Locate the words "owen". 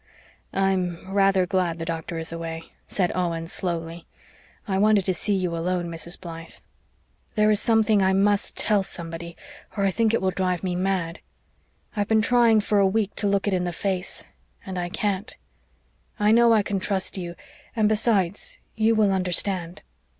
3.13-3.45